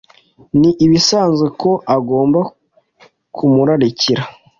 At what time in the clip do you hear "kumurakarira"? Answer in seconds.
3.35-4.23